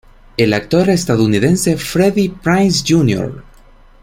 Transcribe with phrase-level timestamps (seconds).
[0.35, 3.43] El actor estadounidense Freddie Prinze, Jr.